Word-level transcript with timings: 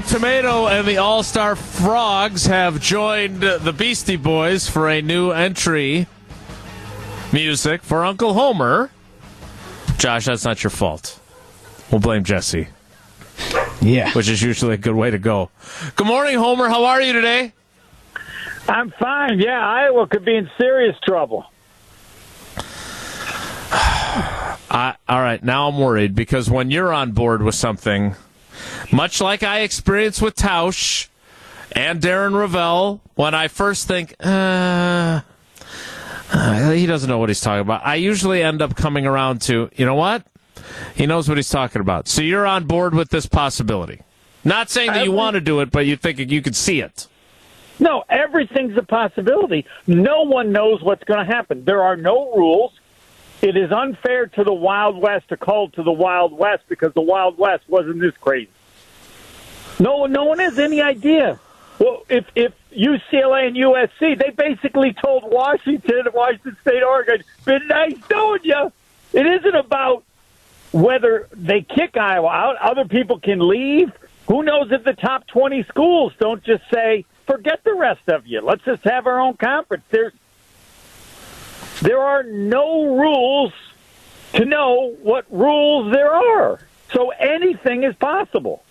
Luke 0.00 0.08
Tomato 0.08 0.66
and 0.66 0.88
the 0.88 0.96
All 0.96 1.22
Star 1.22 1.54
Frogs 1.54 2.46
have 2.46 2.80
joined 2.80 3.42
the 3.42 3.74
Beastie 3.76 4.16
Boys 4.16 4.66
for 4.66 4.88
a 4.88 5.02
new 5.02 5.30
entry 5.30 6.06
music 7.34 7.82
for 7.82 8.02
Uncle 8.02 8.32
Homer. 8.32 8.90
Josh, 9.98 10.24
that's 10.24 10.42
not 10.42 10.64
your 10.64 10.70
fault. 10.70 11.20
We'll 11.90 12.00
blame 12.00 12.24
Jesse. 12.24 12.68
Yeah. 13.82 14.10
Which 14.14 14.30
is 14.30 14.40
usually 14.40 14.72
a 14.72 14.78
good 14.78 14.94
way 14.94 15.10
to 15.10 15.18
go. 15.18 15.50
Good 15.96 16.06
morning, 16.06 16.38
Homer. 16.38 16.70
How 16.70 16.86
are 16.86 17.02
you 17.02 17.12
today? 17.12 17.52
I'm 18.70 18.92
fine. 18.92 19.38
Yeah, 19.38 19.60
Iowa 19.62 20.06
could 20.06 20.24
be 20.24 20.34
in 20.34 20.48
serious 20.58 20.96
trouble. 21.04 21.44
I, 23.70 24.94
all 25.06 25.20
right, 25.20 25.44
now 25.44 25.68
I'm 25.68 25.78
worried 25.78 26.14
because 26.14 26.48
when 26.48 26.70
you're 26.70 26.90
on 26.90 27.12
board 27.12 27.42
with 27.42 27.54
something, 27.54 28.16
much 28.92 29.20
like 29.20 29.42
I 29.42 29.60
experienced 29.60 30.22
with 30.22 30.36
Tausch 30.36 31.08
and 31.72 32.00
Darren 32.00 32.32
Rovell, 32.32 33.00
when 33.14 33.34
I 33.34 33.48
first 33.48 33.86
think, 33.86 34.14
uh, 34.20 35.20
uh, 36.32 36.70
he 36.70 36.86
doesn't 36.86 37.08
know 37.08 37.18
what 37.18 37.28
he's 37.28 37.40
talking 37.40 37.60
about, 37.60 37.86
I 37.86 37.96
usually 37.96 38.42
end 38.42 38.62
up 38.62 38.76
coming 38.76 39.06
around 39.06 39.42
to, 39.42 39.70
you 39.76 39.86
know 39.86 39.94
what? 39.94 40.24
He 40.94 41.06
knows 41.06 41.28
what 41.28 41.38
he's 41.38 41.50
talking 41.50 41.80
about. 41.80 42.08
So 42.08 42.22
you're 42.22 42.46
on 42.46 42.64
board 42.64 42.94
with 42.94 43.10
this 43.10 43.26
possibility. 43.26 44.02
Not 44.44 44.70
saying 44.70 44.92
that 44.92 45.04
you 45.04 45.12
want 45.12 45.34
to 45.34 45.40
do 45.40 45.60
it, 45.60 45.70
but 45.70 45.86
you 45.86 45.96
think 45.96 46.18
you 46.18 46.42
could 46.42 46.56
see 46.56 46.80
it. 46.80 47.06
No, 47.78 48.04
everything's 48.08 48.76
a 48.76 48.82
possibility. 48.82 49.66
No 49.86 50.22
one 50.22 50.52
knows 50.52 50.82
what's 50.82 51.04
going 51.04 51.26
to 51.26 51.32
happen. 51.32 51.64
There 51.64 51.82
are 51.82 51.96
no 51.96 52.34
rules. 52.34 52.72
It 53.42 53.56
is 53.56 53.72
unfair 53.72 54.26
to 54.26 54.44
the 54.44 54.52
Wild 54.52 55.00
West 55.00 55.28
to 55.28 55.36
call 55.36 55.70
to 55.70 55.82
the 55.82 55.92
Wild 55.92 56.32
West 56.32 56.64
because 56.68 56.92
the 56.92 57.00
Wild 57.00 57.38
West 57.38 57.64
wasn't 57.68 58.00
this 58.00 58.14
crazy. 58.20 58.50
No 59.78 60.04
no 60.06 60.24
one 60.24 60.38
has 60.40 60.58
any 60.58 60.82
idea. 60.82 61.40
Well, 61.78 62.04
if 62.10 62.26
if 62.34 62.52
UCLA 62.70 63.48
and 63.48 63.56
USC, 63.56 64.18
they 64.18 64.30
basically 64.30 64.92
told 64.92 65.24
Washington, 65.24 66.02
Washington 66.12 66.56
State, 66.60 66.82
Oregon, 66.82 67.22
"Been 67.46 67.66
nice 67.66 67.96
knowing 68.10 68.40
you." 68.44 68.72
It 69.14 69.26
isn't 69.26 69.56
about 69.56 70.04
whether 70.72 71.26
they 71.32 71.62
kick 71.62 71.96
Iowa 71.96 72.28
out. 72.28 72.56
Other 72.58 72.84
people 72.84 73.18
can 73.18 73.48
leave. 73.48 73.90
Who 74.28 74.42
knows 74.42 74.70
if 74.70 74.84
the 74.84 74.92
top 74.92 75.26
twenty 75.26 75.62
schools 75.64 76.12
don't 76.18 76.44
just 76.44 76.62
say, 76.72 77.06
"Forget 77.26 77.64
the 77.64 77.74
rest 77.74 78.06
of 78.08 78.26
you. 78.26 78.42
Let's 78.42 78.64
just 78.64 78.84
have 78.84 79.06
our 79.06 79.18
own 79.18 79.38
conference." 79.38 79.84
There's 79.88 80.12
there 81.80 82.00
are 82.00 82.22
no 82.22 82.96
rules 82.96 83.52
to 84.34 84.44
know 84.44 84.96
what 85.02 85.24
rules 85.30 85.92
there 85.92 86.12
are. 86.12 86.60
So 86.92 87.10
anything 87.10 87.84
is 87.84 87.94
possible. 87.96 88.62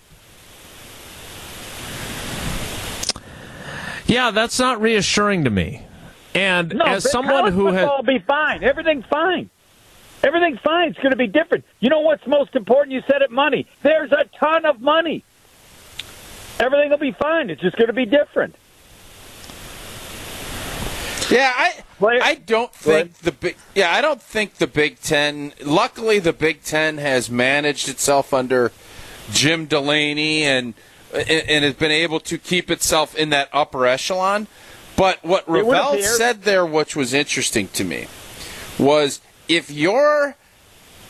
Yeah, 4.05 4.31
that's 4.31 4.59
not 4.59 4.81
reassuring 4.81 5.43
to 5.43 5.49
me. 5.49 5.83
And 6.33 6.73
no, 6.75 6.85
as 6.85 7.09
someone 7.09 7.51
who 7.53 7.67
has 7.67 7.87
will 7.87 8.03
be 8.03 8.19
fine. 8.19 8.63
Everything's 8.63 9.05
fine. 9.05 9.49
Everything's 10.23 10.59
fine. 10.59 10.89
It's 10.89 10.99
going 10.99 11.11
to 11.11 11.17
be 11.17 11.27
different. 11.27 11.65
You 11.79 11.89
know 11.89 12.01
what's 12.01 12.25
most 12.27 12.55
important? 12.55 12.91
You 12.93 13.01
said 13.07 13.21
it 13.21 13.31
money. 13.31 13.67
There's 13.83 14.11
a 14.11 14.25
ton 14.37 14.65
of 14.65 14.81
money. 14.81 15.23
Everything 16.59 16.89
will 16.89 16.97
be 16.97 17.11
fine. 17.13 17.49
It's 17.49 17.61
just 17.61 17.77
going 17.77 17.87
to 17.87 17.93
be 17.93 18.05
different. 18.05 18.55
Yeah, 21.29 21.53
I 21.55 21.83
I 22.01 22.35
don't 22.35 22.73
think 22.73 23.13
the 23.19 23.31
big 23.31 23.57
yeah 23.75 23.91
I 23.91 24.01
don't 24.01 24.21
think 24.21 24.55
the 24.55 24.67
Big 24.67 24.99
Ten. 25.01 25.53
Luckily, 25.61 26.19
the 26.19 26.33
Big 26.33 26.63
Ten 26.63 26.97
has 26.97 27.29
managed 27.29 27.89
itself 27.89 28.33
under 28.33 28.71
Jim 29.31 29.65
Delany 29.65 30.43
and 30.43 30.73
and 31.13 31.65
has 31.65 31.73
been 31.73 31.91
able 31.91 32.19
to 32.21 32.37
keep 32.37 32.69
itself 32.69 33.15
in 33.15 33.29
that 33.29 33.49
upper 33.51 33.85
echelon. 33.85 34.47
But 34.95 35.23
what 35.23 35.45
Rovell 35.47 36.01
said 36.01 36.43
there, 36.43 36.65
which 36.65 36.95
was 36.95 37.13
interesting 37.13 37.69
to 37.69 37.83
me, 37.83 38.07
was 38.77 39.21
if 39.47 39.71
you're 39.71 40.35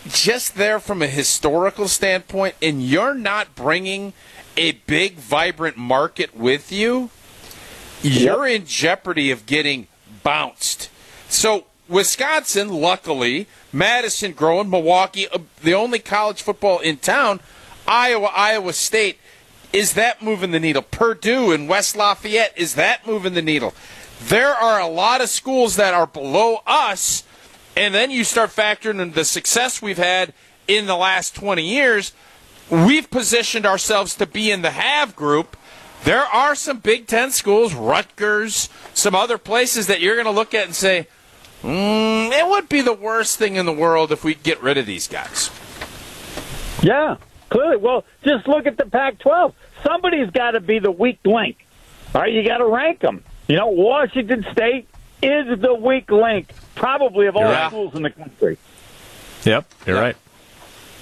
just 0.08 0.56
there 0.56 0.80
from 0.80 1.02
a 1.02 1.08
historical 1.08 1.88
standpoint 1.88 2.56
and 2.62 2.82
you're 2.82 3.14
not 3.14 3.56
bringing 3.56 4.14
a 4.56 4.74
big, 4.74 5.16
vibrant 5.16 5.78
market 5.78 6.36
with 6.36 6.72
you, 6.72 7.10
you're 8.02 8.48
in 8.48 8.66
jeopardy 8.66 9.32
of 9.32 9.46
getting 9.46 9.88
bounced. 10.24 10.90
So 11.28 11.66
Wisconsin, 11.88 12.70
luckily, 12.70 13.48
Madison 13.74 14.32
growing, 14.34 14.70
Milwaukee, 14.70 15.28
uh, 15.28 15.40
the 15.62 15.74
only 15.74 16.00
college 16.00 16.42
football 16.42 16.80
in 16.80 16.98
town, 16.98 17.40
Iowa, 17.88 18.28
Iowa 18.28 18.74
State. 18.74 19.18
Is 19.74 19.94
that 19.94 20.22
moving 20.22 20.52
the 20.52 20.60
needle? 20.60 20.82
Purdue 20.82 21.52
and 21.52 21.68
West 21.68 21.96
Lafayette, 21.96 22.54
is 22.56 22.76
that 22.76 23.06
moving 23.06 23.34
the 23.34 23.42
needle? 23.42 23.74
There 24.22 24.54
are 24.54 24.80
a 24.80 24.88
lot 24.88 25.22
of 25.22 25.30
schools 25.30 25.76
that 25.78 25.94
are 25.94 26.08
below 26.08 26.62
us, 26.68 27.24
and 27.76 27.94
then 27.94 28.12
you 28.12 28.24
start 28.24 28.50
factoring 28.50 29.00
in 29.00 29.12
the 29.12 29.24
success 29.24 29.82
we've 29.82 29.98
had 29.98 30.34
in 30.68 30.86
the 30.86 30.96
last 30.96 31.36
20 31.36 31.64
years. 31.64 32.14
We've 32.70 33.10
positioned 33.10 33.66
ourselves 33.66 34.16
to 34.16 34.26
be 34.26 34.52
in 34.52 34.62
the 34.62 34.72
have 34.72 35.16
group. 35.16 35.56
There 36.04 36.24
are 36.24 36.56
some 36.56 36.80
Big 36.80 37.08
Ten 37.08 37.32
schools, 37.32 37.74
Rutgers, 37.74 38.70
some 38.94 39.14
other 39.16 39.38
places 39.38 39.88
that 39.88 40.00
you're 40.02 40.16
going 40.16 40.26
to 40.26 40.32
look 40.32 40.54
at 40.54 40.66
and 40.66 40.74
say, 40.76 41.08
mm, 41.62 42.32
it 42.32 42.48
would 42.48 42.70
be 42.70 42.82
the 42.82 42.94
worst 42.94 43.38
thing 43.38 43.56
in 43.56 43.66
the 43.66 43.74
world 43.74 44.12
if 44.12 44.24
we 44.24 44.34
get 44.36 44.62
rid 44.64 44.78
of 44.78 44.86
these 44.86 45.08
guys. 45.08 45.52
Yeah, 46.82 47.18
clearly. 47.50 47.78
Well, 47.78 48.06
just 48.24 48.48
look 48.48 48.66
at 48.66 48.78
the 48.78 48.86
Pac-12. 48.86 49.54
Somebody's 49.84 50.30
got 50.32 50.52
to 50.52 50.62
be 50.62 50.80
the 50.80 50.92
weak 50.92 51.20
link. 51.26 51.58
All 52.16 52.22
right, 52.22 52.32
you 52.32 52.44
got 52.48 52.58
to 52.58 52.66
rank 52.66 53.00
them. 53.02 53.24
You 53.48 53.58
know, 53.58 53.68
Washington 53.68 54.46
State 54.52 54.88
is 55.22 55.60
the 55.60 55.74
weak 55.74 56.10
link, 56.10 56.54
probably 56.76 57.28
of 57.28 57.36
all 57.36 57.44
You're 57.52 57.68
schools 57.68 57.96
in 57.96 58.04
the 58.04 58.10
country. 58.10 58.58
Yep, 59.44 59.66
you're 59.86 59.96
Yeah. 59.98 60.02
right. 60.02 60.16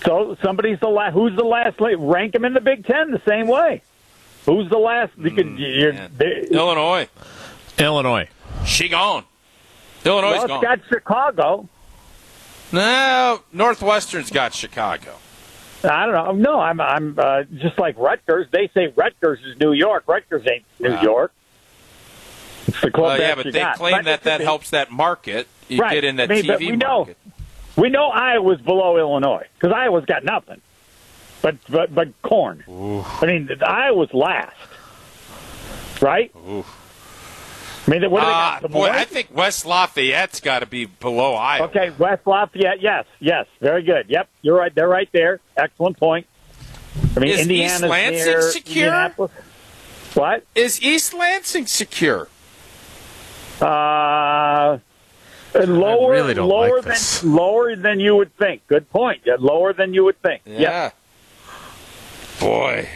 So 0.05 0.37
somebody's 0.43 0.79
the 0.79 0.87
last. 0.89 1.13
Who's 1.13 1.35
the 1.35 1.43
last? 1.43 1.79
link? 1.81 1.97
Rank 1.99 2.33
them 2.33 2.45
in 2.45 2.53
the 2.53 2.61
Big 2.61 2.85
Ten 2.85 3.11
the 3.11 3.21
same 3.27 3.47
way. 3.47 3.81
Who's 4.47 4.69
the 4.69 4.77
last? 4.77 5.11
You 5.17 5.29
could, 5.31 5.59
you're, 5.59 5.91
they, 5.91 6.47
Illinois, 6.49 7.09
Illinois. 7.77 8.29
she 8.65 8.87
gone. 8.89 9.25
Illinois 10.05 10.31
well, 10.37 10.47
gone. 10.47 10.61
got 10.63 10.79
Chicago. 10.89 11.67
No, 12.71 13.41
Northwestern's 13.51 14.31
got 14.31 14.53
Chicago. 14.53 15.13
I 15.83 16.05
don't 16.05 16.13
know. 16.13 16.51
No, 16.53 16.59
I'm 16.59 16.79
I'm 16.81 17.19
uh, 17.19 17.43
just 17.43 17.77
like 17.77 17.97
Rutgers. 17.97 18.47
They 18.51 18.69
say 18.73 18.87
Rutgers 18.95 19.39
is 19.45 19.59
New 19.59 19.73
York. 19.73 20.05
Rutgers 20.07 20.45
ain't 20.51 20.63
New 20.79 20.91
Wow. 20.91 21.01
York. 21.01 21.33
It's 22.67 22.81
the 22.81 22.89
club 22.91 23.05
Well, 23.05 23.19
yeah, 23.19 23.35
but 23.35 23.45
they 23.45 23.51
got. 23.51 23.77
claim 23.77 23.93
But 23.97 24.05
that 24.05 24.23
that 24.23 24.37
be- 24.39 24.43
helps 24.45 24.69
that 24.71 24.91
market. 24.91 25.47
You 25.67 25.79
Right. 25.81 25.93
get 25.93 26.03
in 26.05 26.15
that 26.17 26.31
I 26.31 26.35
mean, 26.35 26.43
TV 26.45 26.59
we 26.71 26.75
know- 26.77 26.87
market. 26.99 27.17
We 27.75 27.89
know 27.89 28.07
Iowa's 28.09 28.59
below 28.61 28.97
Illinois 28.97 29.45
because 29.59 29.71
Iowa's 29.75 30.05
got 30.05 30.23
nothing. 30.23 30.61
But 31.41 31.55
but 31.69 31.93
but 31.93 32.21
corn. 32.23 32.63
I 32.67 33.25
mean, 33.25 33.49
Iowa's 33.65 34.13
last, 34.13 34.55
right? 36.01 36.31
I 36.35 36.39
mean, 36.39 36.63
what 37.85 38.19
do 38.21 38.25
they 38.25 38.31
Ah, 38.31 38.59
got? 38.61 38.71
Boy, 38.71 38.89
I 38.89 39.05
think 39.05 39.29
West 39.33 39.65
Lafayette's 39.65 40.39
got 40.41 40.59
to 40.59 40.65
be 40.65 40.85
below 40.85 41.35
Iowa. 41.35 41.67
Okay, 41.67 41.91
West 41.97 42.25
Lafayette. 42.25 42.81
Yes, 42.81 43.05
yes, 43.19 43.45
very 43.61 43.83
good. 43.83 44.07
Yep, 44.09 44.27
you're 44.41 44.57
right. 44.57 44.73
They're 44.73 44.89
right 44.89 45.09
there. 45.13 45.39
Excellent 45.55 45.97
point. 45.97 46.27
I 47.15 47.19
mean, 47.19 47.29
Is 47.29 47.39
East 47.39 47.49
Indiana's 47.49 47.81
Lansing 47.83 48.25
near 48.25 48.41
secure? 48.41 49.09
What? 50.15 50.43
Is 50.55 50.81
East 50.81 51.13
Lansing 51.13 51.65
secure? 51.67 52.27
Uh, 53.61 54.79
lower, 55.55 56.11
really 56.11 56.33
lower 56.35 56.81
like 56.81 56.99
than 56.99 57.35
lower 57.35 57.75
than 57.75 57.99
you 57.99 58.15
would 58.15 58.35
think. 58.37 58.65
Good 58.67 58.89
point. 58.89 59.21
Yeah, 59.25 59.35
lower 59.39 59.73
than 59.73 59.93
you 59.93 60.03
would 60.05 60.21
think. 60.21 60.41
Yeah. 60.45 60.91
Boy. 62.39 62.87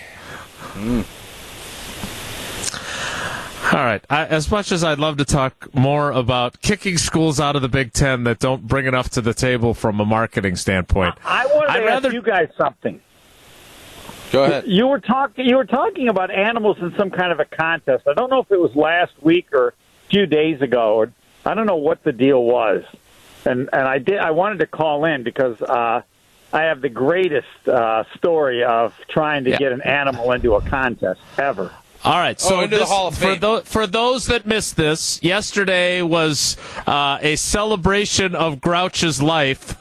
All 3.73 3.79
right. 3.79 4.03
I, 4.09 4.25
as 4.25 4.51
much 4.51 4.71
as 4.71 4.83
I'd 4.83 4.99
love 4.99 5.17
to 5.17 5.25
talk 5.25 5.73
more 5.73 6.11
about 6.11 6.61
kicking 6.61 6.97
schools 6.97 7.39
out 7.39 7.55
of 7.55 7.61
the 7.61 7.69
Big 7.69 7.93
Ten 7.93 8.23
that 8.25 8.39
don't 8.39 8.67
bring 8.67 8.85
enough 8.85 9.09
to 9.11 9.21
the 9.21 9.33
table 9.33 9.73
from 9.73 9.99
a 9.99 10.05
marketing 10.05 10.55
standpoint, 10.57 11.15
I 11.23 11.45
wanted 11.45 11.67
to 11.67 11.71
I'd 11.73 11.77
ask 11.83 12.03
rather- 12.03 12.11
you 12.13 12.21
guys 12.21 12.49
something. 12.57 12.99
Go 14.31 14.43
ahead. 14.45 14.63
You 14.65 14.87
were 14.87 14.99
talking. 15.01 15.45
You 15.45 15.57
were 15.57 15.65
talking 15.65 16.07
about 16.07 16.31
animals 16.31 16.77
in 16.79 16.93
some 16.97 17.09
kind 17.11 17.33
of 17.33 17.41
a 17.41 17.45
contest. 17.45 18.07
I 18.07 18.13
don't 18.13 18.29
know 18.29 18.39
if 18.39 18.49
it 18.49 18.59
was 18.59 18.73
last 18.77 19.11
week 19.21 19.47
or 19.53 19.69
a 19.69 19.73
few 20.09 20.25
days 20.25 20.61
ago, 20.61 20.95
or 20.95 21.11
I 21.45 21.53
don't 21.53 21.65
know 21.65 21.75
what 21.75 22.01
the 22.05 22.13
deal 22.13 22.41
was. 22.41 22.83
And 23.45 23.69
and 23.73 23.81
I 23.87 23.97
did. 23.97 24.19
I 24.19 24.31
wanted 24.31 24.59
to 24.59 24.67
call 24.67 25.03
in 25.03 25.23
because 25.23 25.61
uh, 25.61 26.03
I 26.53 26.63
have 26.63 26.81
the 26.81 26.89
greatest 26.89 27.47
uh, 27.67 28.03
story 28.17 28.63
of 28.63 28.93
trying 29.07 29.43
to 29.45 29.51
Yeah. 29.51 29.57
get 29.57 29.71
an 29.71 29.81
animal 29.81 30.31
into 30.31 30.55
a 30.55 30.61
contest 30.61 31.21
ever. 31.37 31.71
All 32.03 32.17
right, 32.17 32.39
so 32.41 32.55
Oh, 32.57 32.61
into 32.61 32.75
the 32.77 32.79
this- 32.81 32.89
Hall 32.89 33.07
of 33.09 33.15
for, 33.15 33.21
Fame. 33.21 33.39
tho- 33.39 33.61
for 33.61 33.85
those 33.87 34.25
that 34.25 34.45
missed 34.45 34.75
this, 34.75 35.19
yesterday 35.23 36.01
was 36.01 36.57
uh, 36.87 37.19
a 37.21 37.35
celebration 37.35 38.33
of 38.35 38.59
Grouch's 38.59 39.21
life. 39.21 39.77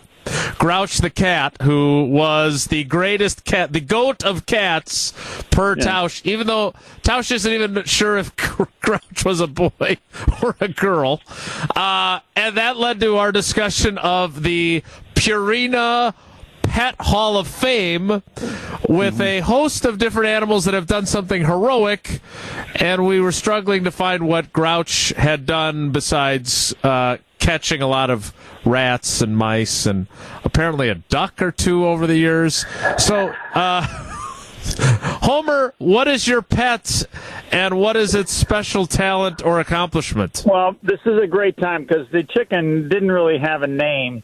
Grouch 0.58 0.98
the 0.98 1.08
cat, 1.10 1.56
who 1.62 2.04
was 2.04 2.66
the 2.66 2.84
greatest 2.84 3.44
cat, 3.46 3.72
the 3.72 3.80
goat 3.80 4.22
of 4.22 4.44
cats 4.44 5.12
per 5.50 5.76
yeah. 5.76 5.84
Tausch, 5.84 6.20
even 6.24 6.46
though 6.46 6.74
Tausch 7.02 7.32
isn't 7.32 7.50
even 7.50 7.82
sure 7.84 8.18
if 8.18 8.36
Grouch 8.80 9.24
was 9.24 9.40
a 9.40 9.46
boy 9.46 9.96
or 10.42 10.54
a 10.60 10.68
girl. 10.68 11.22
Uh, 11.74 12.20
and 12.36 12.56
that 12.58 12.76
led 12.76 13.00
to 13.00 13.16
our 13.16 13.32
discussion 13.32 13.96
of 13.98 14.42
the 14.42 14.84
Purina 15.14 16.12
Pet 16.70 16.94
Hall 17.00 17.36
of 17.36 17.48
Fame 17.48 18.22
with 18.88 19.20
a 19.20 19.40
host 19.40 19.84
of 19.84 19.98
different 19.98 20.28
animals 20.28 20.66
that 20.66 20.74
have 20.74 20.86
done 20.86 21.04
something 21.04 21.44
heroic, 21.44 22.20
and 22.76 23.04
we 23.04 23.20
were 23.20 23.32
struggling 23.32 23.82
to 23.82 23.90
find 23.90 24.28
what 24.28 24.52
Grouch 24.52 25.08
had 25.16 25.46
done 25.46 25.90
besides 25.90 26.72
uh, 26.84 27.16
catching 27.40 27.82
a 27.82 27.88
lot 27.88 28.08
of 28.08 28.32
rats 28.64 29.20
and 29.20 29.36
mice 29.36 29.84
and 29.84 30.06
apparently 30.44 30.88
a 30.88 30.94
duck 30.94 31.42
or 31.42 31.50
two 31.50 31.88
over 31.88 32.06
the 32.06 32.16
years. 32.16 32.64
So, 32.98 33.34
uh, 33.52 33.82
Homer, 35.22 35.74
what 35.78 36.06
is 36.06 36.28
your 36.28 36.40
pet 36.40 37.02
and 37.50 37.80
what 37.80 37.96
is 37.96 38.14
its 38.14 38.30
special 38.30 38.86
talent 38.86 39.44
or 39.44 39.58
accomplishment? 39.58 40.44
Well, 40.46 40.76
this 40.84 41.00
is 41.04 41.20
a 41.20 41.26
great 41.26 41.56
time 41.56 41.82
because 41.82 42.06
the 42.12 42.22
chicken 42.22 42.88
didn't 42.88 43.10
really 43.10 43.38
have 43.38 43.62
a 43.62 43.66
name 43.66 44.22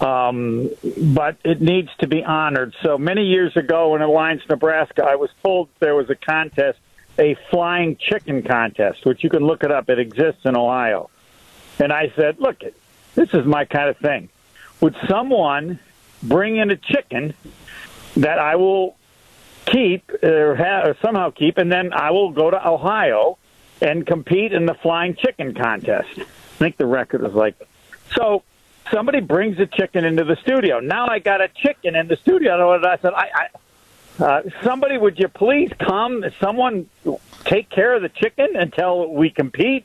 um, 0.00 0.70
but 0.96 1.36
it 1.44 1.60
needs 1.60 1.90
to 1.98 2.06
be 2.06 2.22
honored. 2.22 2.74
So 2.82 2.98
many 2.98 3.24
years 3.24 3.56
ago 3.56 3.96
in 3.96 4.02
Alliance, 4.02 4.42
Nebraska, 4.48 5.04
I 5.04 5.16
was 5.16 5.30
told 5.42 5.68
there 5.80 5.94
was 5.94 6.08
a 6.10 6.14
contest, 6.14 6.78
a 7.18 7.34
flying 7.50 7.96
chicken 7.96 8.42
contest, 8.42 9.04
which 9.04 9.24
you 9.24 9.30
can 9.30 9.44
look 9.44 9.64
it 9.64 9.72
up. 9.72 9.90
It 9.90 9.98
exists 9.98 10.42
in 10.44 10.56
Ohio. 10.56 11.10
And 11.80 11.92
I 11.92 12.12
said, 12.16 12.38
look, 12.38 12.62
this 13.14 13.34
is 13.34 13.44
my 13.44 13.64
kind 13.64 13.88
of 13.88 13.96
thing. 13.98 14.28
Would 14.80 14.96
someone 15.08 15.80
bring 16.22 16.56
in 16.56 16.70
a 16.70 16.76
chicken 16.76 17.34
that 18.16 18.38
I 18.38 18.56
will 18.56 18.96
keep 19.66 20.10
or, 20.22 20.54
have, 20.54 20.88
or 20.88 20.96
somehow 21.02 21.30
keep, 21.30 21.58
and 21.58 21.70
then 21.70 21.92
I 21.92 22.10
will 22.12 22.30
go 22.30 22.50
to 22.50 22.68
Ohio 22.68 23.38
and 23.80 24.06
compete 24.06 24.52
in 24.52 24.66
the 24.66 24.74
flying 24.74 25.14
chicken 25.14 25.54
contest? 25.54 26.10
I 26.18 26.24
think 26.58 26.76
the 26.76 26.86
record 26.86 27.24
is 27.24 27.34
like 27.34 27.54
so 28.14 28.42
somebody 28.92 29.20
brings 29.20 29.58
a 29.58 29.66
chicken 29.66 30.04
into 30.04 30.24
the 30.24 30.36
studio. 30.36 30.80
Now 30.80 31.06
I 31.08 31.18
got 31.18 31.40
a 31.40 31.48
chicken 31.48 31.96
in 31.96 32.08
the 32.08 32.16
studio. 32.16 32.74
And 32.74 32.86
I 32.86 32.96
said, 32.98 33.12
I, 33.14 33.28
I 33.34 34.24
uh, 34.24 34.42
somebody, 34.64 34.98
would 34.98 35.18
you 35.18 35.28
please 35.28 35.70
come? 35.78 36.24
Someone 36.40 36.88
take 37.44 37.70
care 37.70 37.94
of 37.94 38.02
the 38.02 38.08
chicken 38.08 38.56
until 38.56 39.12
we 39.12 39.30
compete. 39.30 39.84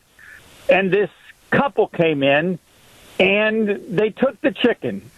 And 0.70 0.92
this 0.92 1.10
couple 1.52 1.88
came 1.88 2.24
in 2.24 2.58
and 3.20 3.68
they 3.90 4.10
took 4.10 4.40
the 4.42 4.52
chicken. 4.52 5.10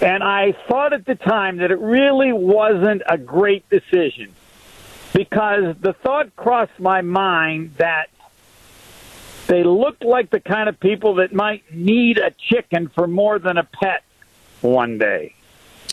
And 0.00 0.22
I 0.22 0.52
thought 0.68 0.92
at 0.92 1.04
the 1.04 1.16
time 1.16 1.56
that 1.56 1.72
it 1.72 1.80
really 1.80 2.32
wasn't 2.32 3.02
a 3.08 3.18
great 3.18 3.68
decision 3.68 4.32
because 5.12 5.74
the 5.80 5.92
thought 5.94 6.36
crossed 6.36 6.78
my 6.78 7.02
mind 7.02 7.74
that 7.78 8.08
they 9.48 9.64
looked 9.64 10.04
like 10.04 10.30
the 10.30 10.40
kind 10.40 10.68
of 10.68 10.78
people 10.78 11.16
that 11.16 11.32
might 11.32 11.74
need 11.74 12.18
a 12.18 12.30
chicken 12.30 12.88
for 12.88 13.06
more 13.06 13.38
than 13.38 13.56
a 13.56 13.64
pet 13.64 14.04
one 14.60 14.98
day. 14.98 15.34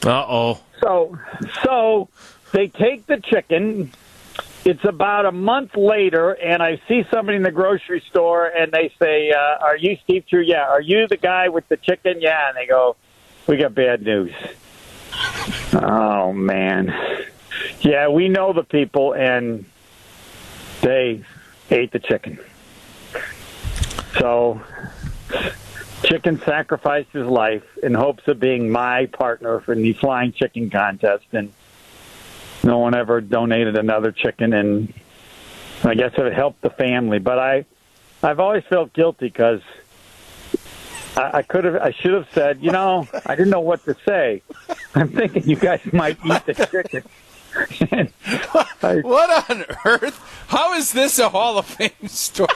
Uh 0.06 0.26
oh. 0.28 0.60
So, 0.82 1.18
so 1.64 2.10
they 2.52 2.68
take 2.68 3.08
the 3.08 3.18
chicken. 3.18 3.92
It's 4.66 4.84
about 4.84 5.26
a 5.26 5.32
month 5.32 5.78
later, 5.78 6.32
and 6.32 6.62
I 6.62 6.82
see 6.88 7.06
somebody 7.12 7.38
in 7.38 7.44
the 7.44 7.52
grocery 7.52 8.04
store, 8.10 8.46
and 8.48 8.72
they 8.72 8.92
say, 9.00 9.32
uh, 9.32 9.64
"Are 9.64 9.78
you 9.78 9.98
Steve 10.04 10.26
True? 10.28 10.42
Yeah. 10.42 10.66
Are 10.68 10.82
you 10.82 11.08
the 11.08 11.18
guy 11.18 11.48
with 11.50 11.68
the 11.70 11.78
chicken? 11.78 12.20
Yeah." 12.20 12.50
And 12.50 12.58
they 12.58 12.66
go, 12.68 12.98
"We 13.48 13.58
got 13.58 13.74
bad 13.74 14.02
news." 14.02 14.34
Oh 15.74 16.34
man, 16.34 16.94
yeah, 17.82 18.10
we 18.10 18.28
know 18.28 18.52
the 18.52 18.64
people, 18.64 19.14
and 19.14 19.66
they 20.82 21.24
ate 21.70 21.92
the 21.92 22.00
chicken. 22.00 22.40
So, 24.20 24.62
Chicken 26.04 26.40
sacrificed 26.42 27.12
his 27.12 27.26
life 27.26 27.64
in 27.82 27.94
hopes 27.94 28.28
of 28.28 28.40
being 28.40 28.70
my 28.70 29.08
partner 29.08 29.60
for 29.60 29.76
the 29.76 29.94
flying 29.94 30.32
chicken 30.34 30.70
contest, 30.70 31.26
and 31.32 31.52
no 32.64 32.80
one 32.80 32.96
ever 32.96 33.22
donated 33.22 33.78
another 33.78 34.12
chicken. 34.12 34.54
And 34.54 34.94
I 35.84 35.96
guess 35.96 36.14
it 36.18 36.34
helped 36.34 36.62
the 36.62 36.70
family, 36.70 37.20
but 37.20 37.40
I, 37.40 37.66
I've 38.22 38.40
always 38.40 38.64
felt 38.66 38.94
guilty 38.94 39.28
because 39.28 39.62
I, 41.18 41.38
I 41.38 41.42
could 41.42 41.64
have, 41.66 41.76
I 41.78 41.92
should 41.92 42.14
have 42.14 42.28
said, 42.34 42.62
you 42.62 42.72
know, 42.72 43.08
I 43.26 43.36
didn't 43.36 43.52
know 43.52 43.62
what 43.62 43.84
to 43.86 43.96
say. 44.06 44.44
I'm 44.96 45.10
thinking 45.10 45.48
you 45.50 45.56
guys 45.56 45.82
might 45.92 46.18
eat 46.26 46.46
the 46.46 46.54
chicken. 46.72 47.04
what 49.04 49.50
on 49.50 49.66
earth? 49.86 50.46
How 50.48 50.74
is 50.74 50.92
this 50.92 51.20
a 51.20 51.30
Hall 51.30 51.58
of 51.58 51.66
Fame 51.66 52.08
story? 52.08 52.50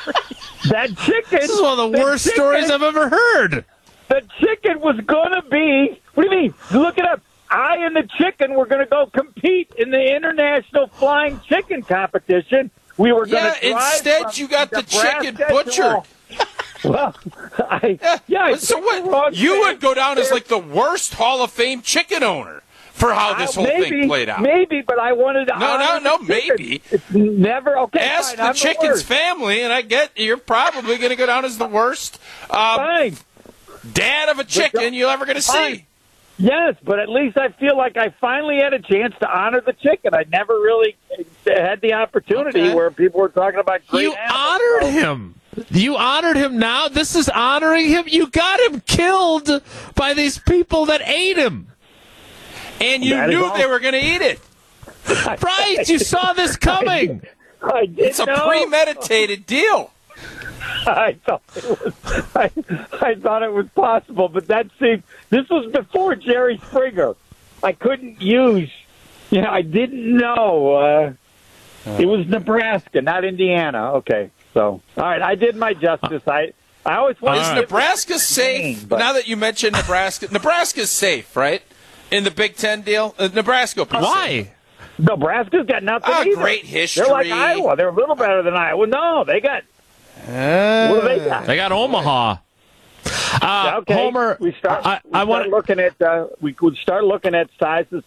That 0.69 0.95
chicken. 0.97 1.39
This 1.39 1.49
is 1.49 1.61
one 1.61 1.79
of 1.79 1.91
the 1.91 1.99
worst 1.99 2.25
chicken, 2.25 2.35
stories 2.35 2.71
I've 2.71 2.83
ever 2.83 3.09
heard. 3.09 3.65
The 4.09 4.21
chicken 4.39 4.79
was 4.79 4.99
going 5.01 5.31
to 5.31 5.43
be. 5.49 5.99
What 6.13 6.23
do 6.23 6.35
you 6.35 6.41
mean? 6.41 6.53
Look 6.71 6.97
it 6.97 7.05
up. 7.05 7.21
I 7.49 7.77
and 7.77 7.95
the 7.95 8.07
chicken 8.17 8.53
were 8.53 8.65
going 8.65 8.83
to 8.83 8.89
go 8.89 9.07
compete 9.07 9.73
in 9.77 9.89
the 9.89 10.15
international 10.15 10.87
flying 10.87 11.39
chicken 11.47 11.81
competition. 11.81 12.69
We 12.97 13.11
were 13.11 13.25
going 13.25 13.53
to. 13.53 13.67
Yeah. 13.67 13.75
Instead, 13.75 14.37
you 14.37 14.47
got 14.47 14.69
the 14.69 14.83
chicken 14.83 15.35
butchered. 15.35 16.03
Well, 16.83 17.15
I 17.57 18.19
yeah. 18.27 18.43
I 18.43 18.55
so 18.55 18.79
what? 18.79 19.35
You 19.35 19.59
would 19.61 19.79
go 19.79 19.93
down 19.93 20.17
as 20.17 20.31
like 20.31 20.45
the 20.45 20.57
worst 20.57 21.13
Hall 21.15 21.43
of 21.43 21.51
Fame 21.51 21.81
chicken 21.81 22.23
owner 22.23 22.63
for 22.99 23.13
how 23.13 23.33
this 23.35 23.55
whole 23.55 23.63
maybe, 23.63 23.89
thing 23.89 24.07
played 24.07 24.29
out. 24.29 24.41
Maybe, 24.41 24.81
but 24.81 24.99
I 24.99 25.13
wanted 25.13 25.47
to. 25.47 25.57
No, 25.57 25.77
no, 25.77 25.99
no. 25.99 26.17
Maybe 26.19 26.81
it's 26.91 27.09
never 27.11 27.77
okay. 27.79 27.99
Ask 27.99 28.29
fine, 28.29 28.37
the 28.37 28.43
I'm 28.43 28.53
chicken's 28.53 29.01
the 29.01 29.07
family, 29.07 29.61
and 29.61 29.71
I 29.71 29.81
get 29.81 30.11
you're 30.15 30.37
probably 30.37 30.97
going 30.97 31.09
to 31.09 31.15
go 31.15 31.25
down 31.25 31.45
as 31.45 31.57
the 31.57 31.67
worst 31.67 32.19
uh, 32.49 32.77
fine. 32.77 33.17
dad 33.93 34.29
of 34.29 34.39
a 34.39 34.43
chicken 34.43 34.93
you're 34.93 35.09
ever 35.09 35.25
going 35.25 35.37
to 35.37 35.41
see. 35.41 35.85
Yes, 36.37 36.75
but 36.83 36.99
at 36.99 37.09
least 37.09 37.37
I 37.37 37.49
feel 37.49 37.75
like 37.75 37.97
I 37.97 38.09
finally 38.21 38.59
had 38.63 38.73
a 38.73 38.79
chance 38.79 39.13
to 39.19 39.29
honor 39.29 39.59
the 39.59 39.73
chicken. 39.73 40.13
I 40.13 40.23
never 40.31 40.53
really 40.53 40.95
had 41.45 41.81
the 41.81 41.93
opportunity 41.93 42.61
okay. 42.61 42.73
where 42.73 42.91
people 42.91 43.19
were 43.19 43.29
talking 43.29 43.59
about. 43.59 43.81
You 43.91 44.13
animals, 44.13 44.39
honored 44.39 44.93
him. 44.93 45.35
You 45.69 45.97
honored 45.97 46.37
him 46.37 46.57
now. 46.57 46.87
This 46.87 47.15
is 47.15 47.27
honoring 47.27 47.89
him. 47.89 48.05
You 48.07 48.29
got 48.29 48.59
him 48.61 48.79
killed 48.81 49.61
by 49.95 50.13
these 50.13 50.39
people 50.39 50.85
that 50.85 51.01
ate 51.05 51.37
him 51.37 51.69
and 52.80 53.04
you 53.04 53.16
that 53.16 53.30
knew 53.30 53.52
they 53.57 53.66
were 53.66 53.80
going 53.80 53.94
to 53.94 54.06
eat 54.06 54.21
it. 54.21 54.40
right, 55.42 55.88
you 55.88 56.00
saw 56.00 56.33
this 56.33 56.56
coming. 56.71 57.21
I, 57.62 57.68
I 57.68 57.90
it's 57.98 58.19
a 58.19 58.26
know. 58.26 58.48
premeditated 58.48 59.45
deal. 59.45 59.92
I 60.86 61.18
thought 61.26 61.42
it 61.56 61.66
was. 61.83 61.94
I, 62.36 62.52
I 63.02 63.16
thought 63.16 63.44
it 63.44 63.52
was 63.52 63.68
possible, 63.76 64.30
but 64.30 64.48
that 64.48 64.68
seemed. 64.80 65.04
This 65.30 65.48
was 65.50 65.71
before 65.71 66.16
Jerry 66.16 66.59
Springer. 66.68 67.16
I 67.64 67.74
couldn't 67.74 68.21
use. 68.21 68.71
You 69.30 69.42
know, 69.42 69.50
I 69.50 69.62
didn't 69.62 70.18
know. 70.18 70.74
Uh, 70.76 71.14
it 71.98 72.06
was 72.06 72.28
Nebraska, 72.28 73.02
not 73.02 73.24
Indiana. 73.26 73.94
Okay, 73.95 74.31
so 74.54 74.81
all 74.98 75.04
right, 75.04 75.21
I 75.21 75.36
did 75.36 75.56
my 75.56 75.74
justice. 75.74 76.24
I 76.28 76.54
I 76.86 76.95
always 76.98 77.21
wanted. 77.21 77.42
Is 77.42 77.52
Nebraska 77.54 78.19
safe? 78.19 78.90
Now 78.90 79.14
that 79.14 79.28
you 79.28 79.38
mentioned 79.38 79.76
Nebraska, 79.76 80.28
Nebraska's 80.31 80.90
safe, 80.90 81.36
right? 81.36 81.62
In 82.11 82.23
the 82.23 82.31
Big 82.31 82.56
Ten 82.56 82.81
deal? 82.81 83.16
Uh, 83.18 83.30
Nebraska. 83.33 83.85
Why? 83.85 84.51
Nebraska's 84.97 85.66
got 85.66 85.83
nothing. 85.83 86.13
Oh, 86.13 86.21
either. 86.21 86.35
great 86.35 86.66
history. 86.66 87.04
They're 87.04 87.11
like 87.11 87.28
Iowa. 87.28 87.75
They're 87.75 87.89
a 87.89 87.94
little 87.95 88.16
better 88.16 88.44
than 88.44 88.54
Iowa. 88.54 88.87
No, 88.87 89.23
they 89.23 89.39
got. 89.39 89.63
Uh, 90.28 90.87
what 90.89 91.01
do 91.01 91.07
they 91.07 91.25
got? 91.25 91.45
They 91.45 91.56
got 91.56 91.71
Omaha. 91.71 92.37
Uh, 93.42 93.75
okay. 93.80 93.94
Homer, 93.94 94.37
we 94.39 94.54
start. 94.54 94.85
I, 94.85 94.99
we 95.06 95.11
I 95.13 95.23
want 95.23 95.49
looking 95.49 95.80
at. 95.80 95.99
Uh, 96.01 96.28
we 96.42 96.54
could 96.54 96.75
start 96.78 97.04
looking 97.06 97.33
at 97.35 97.49
sizes 97.59 98.04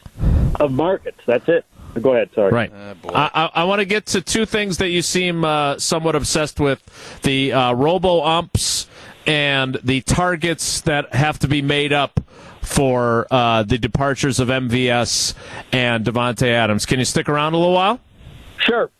of 0.60 0.72
markets. 0.72 1.20
That's 1.26 1.48
it. 1.48 1.64
Go 2.00 2.12
ahead. 2.12 2.30
Sorry. 2.34 2.50
Right. 2.50 2.72
Uh, 2.72 2.94
I, 3.34 3.50
I 3.54 3.64
want 3.64 3.80
to 3.80 3.84
get 3.84 4.06
to 4.06 4.20
two 4.20 4.46
things 4.46 4.78
that 4.78 4.88
you 4.88 5.02
seem 5.02 5.44
uh, 5.44 5.78
somewhat 5.78 6.14
obsessed 6.14 6.60
with: 6.60 6.82
the 7.22 7.52
uh, 7.52 7.72
robo 7.72 8.22
umps 8.22 8.86
and 9.26 9.78
the 9.82 10.00
targets 10.02 10.80
that 10.82 11.14
have 11.14 11.38
to 11.40 11.48
be 11.48 11.62
made 11.62 11.92
up 11.92 12.20
for 12.60 13.26
uh, 13.30 13.62
the 13.64 13.78
departures 13.78 14.40
of 14.40 14.48
MVS 14.48 15.34
and 15.72 16.04
Davante 16.04 16.48
Adams. 16.48 16.86
Can 16.86 16.98
you 16.98 17.04
stick 17.04 17.28
around 17.28 17.54
a 17.54 17.58
little 17.58 17.74
while? 17.74 18.00
Sure. 18.58 18.90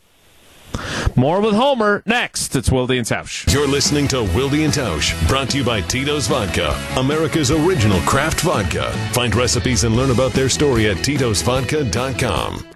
More 1.15 1.39
with 1.39 1.53
Homer 1.53 2.01
next. 2.05 2.55
It's 2.55 2.71
Wilde 2.71 2.91
and 2.91 3.05
Tausch. 3.05 3.51
You're 3.53 3.67
listening 3.67 4.07
to 4.09 4.23
Wilde 4.35 4.53
and 4.53 4.73
Tausch, 4.73 5.13
brought 5.27 5.49
to 5.51 5.57
you 5.57 5.63
by 5.63 5.81
Tito's 5.81 6.27
Vodka, 6.27 6.75
America's 6.97 7.51
original 7.51 7.99
craft 8.01 8.41
vodka. 8.41 8.91
Find 9.11 9.35
recipes 9.35 9.83
and 9.83 9.95
learn 9.95 10.09
about 10.09 10.31
their 10.33 10.49
story 10.49 10.89
at 10.89 10.97
titosvodka.com. 10.97 12.72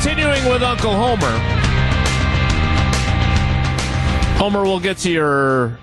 Continuing 0.00 0.48
with 0.48 0.62
Uncle 0.62 0.92
Homer. 0.92 1.38
Homer, 4.38 4.62
we'll 4.62 4.78
get 4.78 4.98
to 4.98 5.10
your 5.10 5.80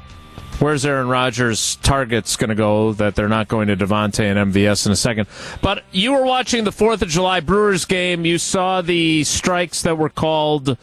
where's 0.60 0.86
Aaron 0.86 1.10
Rodgers' 1.10 1.76
targets 1.84 2.38
going 2.38 2.48
to 2.50 2.56
go 2.56 2.94
that 2.94 3.16
they're 3.16 3.28
not 3.28 3.50
going 3.50 3.68
to 3.68 3.76
Davante 3.76 4.22
and 4.22 4.54
MVS 4.54 4.86
in 4.86 4.94
a 4.94 4.96
second. 4.96 5.28
But 5.62 5.84
you 5.92 6.14
were 6.14 6.24
watching 6.24 6.64
the 6.64 6.72
4th 6.72 7.02
of 7.02 7.10
July 7.10 7.42
Brewers 7.42 7.84
game. 7.84 8.26
You 8.26 8.38
saw 8.38 8.82
the 8.82 9.26
strikes 9.26 9.82
that 9.82 9.98
were 9.98 10.10
called 10.10 10.78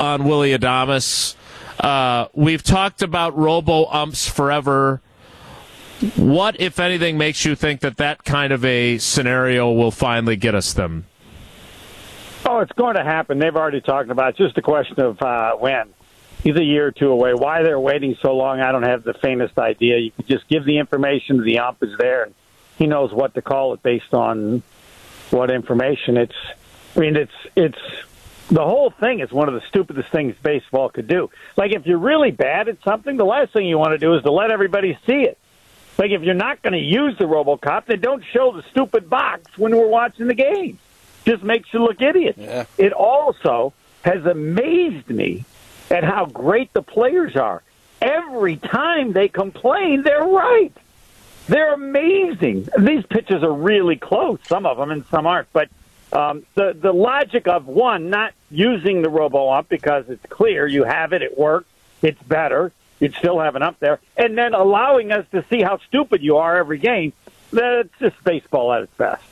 on 0.00 0.24
Willie 0.24 0.50
Adames. 0.50 1.36
Uh, 1.78 2.26
we've 2.34 2.64
talked 2.64 3.00
about 3.00 3.38
robo 3.38 3.86
umps 3.92 4.28
forever. 4.28 5.00
What, 6.16 6.60
if 6.60 6.80
anything, 6.80 7.16
makes 7.16 7.44
you 7.44 7.54
think 7.54 7.80
that 7.82 7.98
that 7.98 8.24
kind 8.24 8.52
of 8.52 8.64
a 8.64 8.98
scenario 8.98 9.70
will 9.70 9.92
finally 9.92 10.34
get 10.34 10.56
us 10.56 10.72
them? 10.72 11.06
Oh, 12.54 12.58
it's 12.58 12.72
going 12.72 12.96
to 12.96 13.02
happen. 13.02 13.38
They've 13.38 13.56
already 13.56 13.80
talked 13.80 14.10
about 14.10 14.26
it. 14.26 14.30
It's 14.30 14.38
just 14.40 14.58
a 14.58 14.62
question 14.62 15.00
of 15.00 15.22
uh, 15.22 15.52
when. 15.52 15.88
He's 16.42 16.54
a 16.54 16.62
year 16.62 16.88
or 16.88 16.90
two 16.90 17.08
away. 17.08 17.32
Why 17.32 17.62
they're 17.62 17.80
waiting 17.80 18.14
so 18.20 18.36
long, 18.36 18.60
I 18.60 18.72
don't 18.72 18.82
have 18.82 19.04
the 19.04 19.14
faintest 19.14 19.56
idea. 19.56 19.96
You 19.96 20.10
can 20.10 20.26
just 20.26 20.46
give 20.48 20.66
the 20.66 20.76
information 20.76 21.38
to 21.38 21.42
the 21.44 21.60
ump 21.60 21.82
is 21.82 21.96
there, 21.98 22.24
and 22.24 22.34
he 22.76 22.86
knows 22.86 23.10
what 23.10 23.32
to 23.36 23.42
call 23.42 23.72
it 23.72 23.82
based 23.82 24.12
on 24.12 24.62
what 25.30 25.50
information. 25.50 26.18
It's, 26.18 26.34
I 26.94 26.98
mean, 26.98 27.16
it's 27.16 27.32
it's 27.56 27.78
the 28.50 28.62
whole 28.62 28.90
thing 28.90 29.20
is 29.20 29.32
one 29.32 29.48
of 29.48 29.54
the 29.54 29.62
stupidest 29.68 30.12
things 30.12 30.36
baseball 30.42 30.90
could 30.90 31.08
do. 31.08 31.30
Like 31.56 31.72
if 31.72 31.86
you're 31.86 31.96
really 31.96 32.32
bad 32.32 32.68
at 32.68 32.76
something, 32.84 33.16
the 33.16 33.24
last 33.24 33.54
thing 33.54 33.64
you 33.64 33.78
want 33.78 33.92
to 33.92 33.98
do 33.98 34.14
is 34.14 34.22
to 34.24 34.30
let 34.30 34.50
everybody 34.50 34.98
see 35.06 35.22
it. 35.22 35.38
Like 35.96 36.10
if 36.10 36.20
you're 36.20 36.34
not 36.34 36.60
going 36.60 36.74
to 36.74 36.78
use 36.78 37.16
the 37.16 37.24
RoboCop, 37.24 37.86
then 37.86 38.00
don't 38.02 38.22
show 38.30 38.52
the 38.52 38.62
stupid 38.72 39.08
box 39.08 39.56
when 39.56 39.74
we're 39.74 39.88
watching 39.88 40.26
the 40.26 40.34
game. 40.34 40.78
Just 41.24 41.42
makes 41.42 41.72
you 41.72 41.80
look 41.80 42.00
idiots. 42.00 42.38
Yeah. 42.38 42.64
It 42.78 42.92
also 42.92 43.72
has 44.02 44.24
amazed 44.26 45.08
me 45.08 45.44
at 45.90 46.04
how 46.04 46.26
great 46.26 46.72
the 46.72 46.82
players 46.82 47.36
are. 47.36 47.62
Every 48.00 48.56
time 48.56 49.12
they 49.12 49.28
complain, 49.28 50.02
they're 50.02 50.24
right. 50.24 50.72
They're 51.46 51.74
amazing. 51.74 52.68
These 52.78 53.06
pitches 53.06 53.42
are 53.42 53.52
really 53.52 53.96
close, 53.96 54.38
some 54.46 54.66
of 54.66 54.76
them, 54.76 54.90
and 54.90 55.04
some 55.06 55.26
aren't. 55.26 55.52
But 55.52 55.68
um, 56.12 56.44
the 56.54 56.76
the 56.78 56.92
logic 56.92 57.46
of 57.48 57.66
one 57.66 58.10
not 58.10 58.32
using 58.50 59.02
the 59.02 59.08
robo 59.08 59.50
ump 59.50 59.68
because 59.68 60.08
it's 60.08 60.24
clear 60.26 60.66
you 60.66 60.84
have 60.84 61.12
it, 61.12 61.22
it 61.22 61.38
works, 61.38 61.68
it's 62.02 62.22
better. 62.22 62.72
You'd 63.00 63.14
still 63.14 63.40
have 63.40 63.56
an 63.56 63.62
up 63.62 63.80
there, 63.80 63.98
and 64.16 64.38
then 64.38 64.54
allowing 64.54 65.10
us 65.10 65.26
to 65.32 65.44
see 65.50 65.62
how 65.62 65.78
stupid 65.78 66.22
you 66.22 66.36
are 66.36 66.56
every 66.56 66.78
game. 66.78 67.12
That's 67.52 67.88
just 67.98 68.22
baseball 68.22 68.72
at 68.72 68.82
its 68.82 68.94
best. 68.94 69.24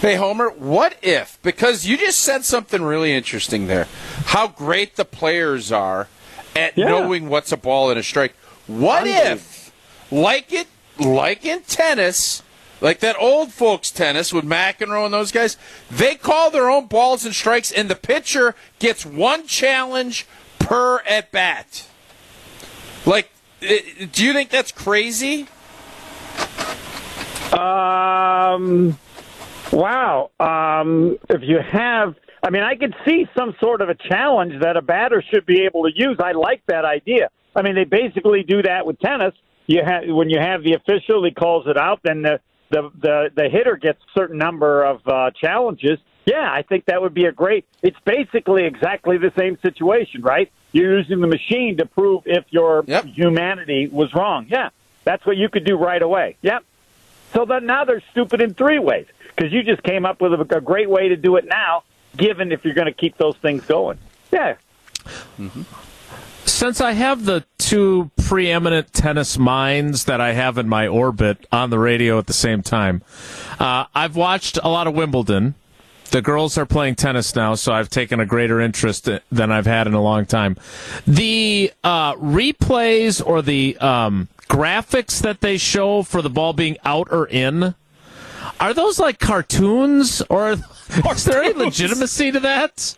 Hey, 0.00 0.16
Homer, 0.16 0.50
what 0.50 0.96
if, 1.02 1.38
because 1.42 1.86
you 1.86 1.96
just 1.96 2.20
said 2.20 2.44
something 2.44 2.82
really 2.82 3.14
interesting 3.14 3.68
there, 3.68 3.88
how 4.26 4.48
great 4.48 4.96
the 4.96 5.04
players 5.04 5.72
are 5.72 6.08
at 6.54 6.76
Yeah. 6.76 6.88
knowing 6.88 7.28
what's 7.28 7.52
a 7.52 7.56
ball 7.56 7.88
and 7.90 7.98
a 7.98 8.02
strike. 8.02 8.34
What 8.66 9.06
if, 9.06 9.72
like 10.10 10.52
it, 10.52 10.66
like 10.98 11.44
in 11.46 11.62
tennis, 11.62 12.42
like 12.82 13.00
that 13.00 13.16
old 13.18 13.52
folks 13.52 13.90
tennis 13.90 14.30
with 14.32 14.44
McEnroe 14.44 15.06
and 15.06 15.14
those 15.14 15.32
guys, 15.32 15.56
they 15.90 16.16
call 16.16 16.50
their 16.50 16.68
own 16.68 16.86
balls 16.86 17.24
and 17.24 17.34
strikes, 17.34 17.72
and 17.72 17.88
the 17.88 17.94
pitcher 17.96 18.54
gets 18.78 19.06
one 19.06 19.46
challenge 19.46 20.26
per 20.58 21.00
at 21.08 21.32
bat? 21.32 21.86
Like, 23.06 23.30
do 23.60 24.24
you 24.24 24.34
think 24.34 24.50
that's 24.50 24.72
crazy? 24.72 25.46
Um, 27.52 28.98
wow. 29.72 30.30
Um, 30.40 31.18
if 31.28 31.42
you 31.42 31.58
have, 31.58 32.14
I 32.42 32.50
mean, 32.50 32.62
I 32.62 32.76
could 32.76 32.94
see 33.06 33.28
some 33.36 33.54
sort 33.60 33.80
of 33.80 33.88
a 33.88 33.94
challenge 33.94 34.60
that 34.62 34.76
a 34.76 34.82
batter 34.82 35.22
should 35.32 35.46
be 35.46 35.62
able 35.62 35.84
to 35.84 35.90
use. 35.94 36.18
I 36.18 36.32
like 36.32 36.62
that 36.66 36.84
idea. 36.84 37.28
I 37.56 37.62
mean, 37.62 37.74
they 37.74 37.84
basically 37.84 38.42
do 38.42 38.62
that 38.62 38.86
with 38.86 38.98
tennis. 39.00 39.34
You 39.66 39.82
have 39.84 40.04
when 40.06 40.28
you 40.28 40.38
have 40.40 40.62
the 40.62 40.74
official, 40.74 41.24
he 41.24 41.30
calls 41.30 41.66
it 41.66 41.76
out, 41.78 42.00
then 42.02 42.22
the 42.22 42.40
the 42.70 42.90
the, 43.00 43.30
the 43.34 43.48
hitter 43.48 43.76
gets 43.76 44.00
a 44.02 44.18
certain 44.18 44.36
number 44.38 44.82
of 44.84 45.06
uh, 45.06 45.30
challenges. 45.30 45.98
Yeah, 46.26 46.50
I 46.50 46.62
think 46.62 46.86
that 46.86 47.00
would 47.02 47.14
be 47.14 47.26
a 47.26 47.32
great. 47.32 47.66
It's 47.82 47.98
basically 48.04 48.64
exactly 48.64 49.18
the 49.18 49.32
same 49.38 49.58
situation, 49.60 50.22
right? 50.22 50.50
You're 50.72 50.98
using 50.98 51.20
the 51.20 51.26
machine 51.26 51.76
to 51.78 51.86
prove 51.86 52.22
if 52.26 52.44
your 52.50 52.82
Yep. 52.86 53.04
humanity 53.06 53.88
was 53.88 54.12
wrong. 54.14 54.46
Yeah, 54.48 54.70
that's 55.04 55.24
what 55.26 55.36
you 55.36 55.48
could 55.48 55.64
do 55.64 55.76
right 55.76 56.02
away. 56.02 56.36
Yep. 56.42 56.64
So 57.34 57.44
then 57.44 57.66
now 57.66 57.84
they're 57.84 58.02
stupid 58.10 58.40
in 58.40 58.54
three 58.54 58.78
ways 58.78 59.06
because 59.34 59.52
you 59.52 59.62
just 59.62 59.82
came 59.82 60.04
up 60.04 60.20
with 60.20 60.32
a, 60.32 60.56
a 60.56 60.60
great 60.60 60.88
way 60.88 61.08
to 61.08 61.16
do 61.16 61.36
it 61.36 61.46
now, 61.46 61.84
given 62.16 62.52
if 62.52 62.64
you're 62.64 62.74
going 62.74 62.86
to 62.86 62.92
keep 62.92 63.16
those 63.18 63.36
things 63.36 63.64
going. 63.66 63.98
Yeah. 64.32 64.56
Since 66.44 66.80
I 66.80 66.92
have 66.92 67.24
the 67.24 67.44
two 67.58 68.10
preeminent 68.16 68.92
tennis 68.92 69.38
minds 69.38 70.04
that 70.04 70.20
I 70.20 70.32
have 70.32 70.58
in 70.58 70.68
my 70.68 70.86
orbit 70.86 71.46
on 71.50 71.70
the 71.70 71.78
radio 71.78 72.18
at 72.18 72.26
the 72.26 72.32
same 72.32 72.62
time, 72.62 73.02
uh, 73.58 73.86
I've 73.94 74.16
watched 74.16 74.58
a 74.62 74.68
lot 74.68 74.86
of 74.86 74.94
Wimbledon. 74.94 75.54
The 76.10 76.22
girls 76.22 76.56
are 76.58 76.66
playing 76.66 76.94
tennis 76.94 77.34
now, 77.34 77.54
so 77.54 77.72
I've 77.72 77.88
taken 77.90 78.20
a 78.20 78.26
greater 78.26 78.60
interest 78.60 79.08
than 79.32 79.50
I've 79.50 79.66
had 79.66 79.86
in 79.86 79.94
a 79.94 80.02
long 80.02 80.26
time. 80.26 80.56
The 81.06 81.72
uh, 81.82 82.14
replays 82.14 83.24
or 83.24 83.42
the 83.42 83.76
um, 83.78 84.28
graphics 84.48 85.20
that 85.22 85.40
they 85.40 85.56
show 85.56 86.02
for 86.02 86.22
the 86.22 86.30
ball 86.30 86.52
being 86.52 86.76
out 86.84 87.08
or 87.10 87.26
in, 87.26 87.74
are 88.60 88.74
those 88.74 88.98
like 88.98 89.18
cartoons 89.18 90.22
or 90.30 90.52
is 90.52 91.24
there 91.24 91.42
any 91.42 91.54
legitimacy 91.54 92.32
to 92.32 92.40
that? 92.40 92.96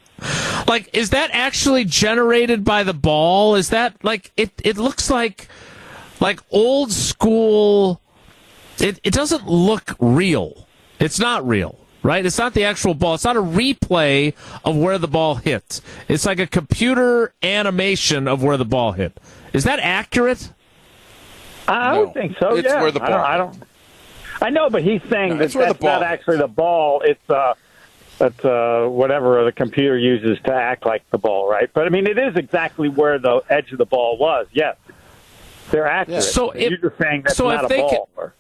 Like, 0.67 0.89
is 0.97 1.11
that 1.11 1.31
actually 1.33 1.85
generated 1.85 2.65
by 2.65 2.83
the 2.85 2.95
ball? 2.95 3.55
Is 3.55 3.69
that 3.71 4.03
like 4.03 4.33
it? 4.37 4.51
It 4.65 4.79
looks 4.79 5.11
like 5.11 5.49
like 6.21 6.41
old 6.51 6.91
school. 6.93 8.01
It 8.79 8.99
it 9.05 9.13
doesn't 9.13 9.47
look 9.47 9.95
real. 9.99 10.67
It's 10.99 11.19
not 11.19 11.47
real, 11.47 11.79
right? 12.03 12.25
It's 12.25 12.39
not 12.39 12.55
the 12.55 12.65
actual 12.65 12.95
ball. 12.95 13.15
It's 13.15 13.25
not 13.25 13.37
a 13.37 13.43
replay 13.43 14.33
of 14.65 14.77
where 14.77 14.97
the 14.97 15.09
ball 15.09 15.35
hit. 15.35 15.83
It's 16.09 16.25
like 16.25 16.39
a 16.39 16.47
computer 16.47 17.35
animation 17.43 18.27
of 18.27 18.43
where 18.43 18.57
the 18.57 18.65
ball 18.65 18.93
hit. 18.93 19.19
Is 19.53 19.65
that 19.65 19.79
accurate? 19.81 20.51
I 21.69 21.93
No. 21.95 22.05
would 22.05 22.15
think 22.15 22.37
so. 22.39 22.55
It's 22.57 22.67
yeah. 22.67 22.81
where 22.81 22.91
the 22.91 23.03
I 23.03 23.09
don't, 23.09 23.17
ball- 23.19 23.27
I 23.27 23.37
don't. 23.37 23.63
I 24.47 24.51
know, 24.51 24.71
but 24.71 24.85
he's 24.85 25.03
saying 25.11 25.31
No, 25.31 25.37
that 25.39 25.45
it's 25.47 25.55
where 25.57 25.67
the 25.67 25.73
that's 25.73 25.83
not 25.83 26.03
actually 26.05 26.37
the 26.37 26.47
ball. 26.47 27.01
It's 27.05 27.29
uh, 27.29 27.55
that's 28.19 28.45
uh, 28.45 28.87
whatever 28.89 29.45
the 29.45 29.51
computer 29.51 29.99
uses 29.99 30.39
to 30.45 30.55
act 30.55 30.87
like 30.87 31.03
the 31.11 31.19
ball, 31.19 31.51
right? 31.51 31.69
But 31.75 31.87
I 31.87 31.89
mean, 31.89 32.07
it 32.07 32.17
is 32.17 32.37
exactly 32.37 32.89
where 32.89 33.19
the 33.19 33.43
edge 33.51 33.73
of 33.73 33.79
the 33.79 33.85
ball 33.87 34.17
was. 34.19 34.47
Yes, 34.53 34.77
they're 35.73 35.89
accurate. 35.89 36.23
So 36.23 36.53
if- 36.53 36.71
you're 36.71 36.79
just 36.79 36.97
saying 37.03 37.23
that's 37.23 37.37
so 37.37 37.51
if 37.51 37.57
not 37.57 37.65
a 37.65 37.69
they 37.69 37.79
ball. 37.81 37.91
can- 37.91 37.99
or- 38.25 38.35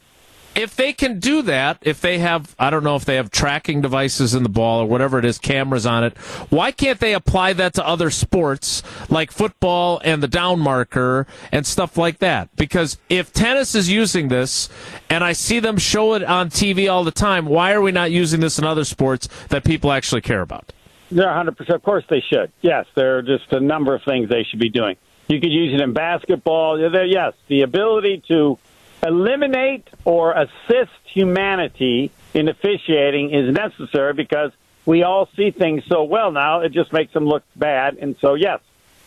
if 0.56 0.74
they 0.74 0.92
can 0.94 1.20
do 1.20 1.42
that, 1.42 1.78
if 1.82 2.00
they 2.00 2.18
have, 2.18 2.56
I 2.58 2.70
don't 2.70 2.82
know 2.82 2.96
if 2.96 3.04
they 3.04 3.16
have 3.16 3.30
tracking 3.30 3.82
devices 3.82 4.34
in 4.34 4.42
the 4.42 4.48
ball 4.48 4.80
or 4.80 4.86
whatever 4.86 5.18
it 5.18 5.24
is, 5.26 5.38
cameras 5.38 5.84
on 5.84 6.02
it, 6.02 6.16
why 6.48 6.72
can't 6.72 6.98
they 6.98 7.12
apply 7.12 7.52
that 7.52 7.74
to 7.74 7.86
other 7.86 8.10
sports 8.10 8.82
like 9.10 9.30
football 9.30 10.00
and 10.02 10.22
the 10.22 10.28
down 10.28 10.58
marker 10.58 11.26
and 11.52 11.66
stuff 11.66 11.98
like 11.98 12.20
that? 12.20 12.48
Because 12.56 12.96
if 13.10 13.32
tennis 13.34 13.74
is 13.74 13.90
using 13.90 14.28
this 14.28 14.70
and 15.10 15.22
I 15.22 15.34
see 15.34 15.60
them 15.60 15.76
show 15.76 16.14
it 16.14 16.24
on 16.24 16.48
TV 16.48 16.90
all 16.90 17.04
the 17.04 17.10
time, 17.10 17.44
why 17.44 17.72
are 17.72 17.82
we 17.82 17.92
not 17.92 18.10
using 18.10 18.40
this 18.40 18.58
in 18.58 18.64
other 18.64 18.84
sports 18.84 19.28
that 19.48 19.62
people 19.62 19.92
actually 19.92 20.22
care 20.22 20.40
about? 20.40 20.72
They're 21.10 21.26
100%. 21.26 21.68
Of 21.68 21.82
course 21.82 22.04
they 22.08 22.20
should. 22.20 22.50
Yes, 22.62 22.86
there 22.94 23.18
are 23.18 23.22
just 23.22 23.52
a 23.52 23.60
number 23.60 23.94
of 23.94 24.02
things 24.04 24.30
they 24.30 24.42
should 24.42 24.58
be 24.58 24.70
doing. 24.70 24.96
You 25.28 25.40
could 25.40 25.52
use 25.52 25.74
it 25.74 25.80
in 25.80 25.92
basketball. 25.92 26.78
Yes, 26.80 27.34
the 27.48 27.62
ability 27.62 28.22
to 28.28 28.58
eliminate 29.06 29.88
or 30.04 30.32
assist 30.32 30.92
humanity 31.12 32.10
in 32.34 32.48
officiating 32.48 33.30
is 33.32 33.52
necessary 33.54 34.12
because 34.12 34.52
we 34.84 35.02
all 35.02 35.28
see 35.36 35.50
things 35.50 35.82
so 35.88 36.04
well 36.04 36.30
now, 36.30 36.60
it 36.60 36.72
just 36.72 36.92
makes 36.92 37.12
them 37.12 37.24
look 37.26 37.42
bad. 37.56 37.96
And 37.98 38.16
so, 38.20 38.34
yes, 38.34 38.60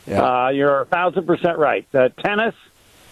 Yeah. 0.08 0.46
uh, 0.46 0.50
you're 0.50 0.82
a 0.82 0.86
thousand 0.86 1.26
percent 1.26 1.58
right. 1.58 1.86
Uh, 1.94 2.10
tennis, 2.10 2.56